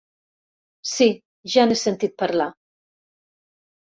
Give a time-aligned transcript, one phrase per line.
[0.91, 1.07] Sí,
[1.55, 2.47] ja n'he sentit parlar.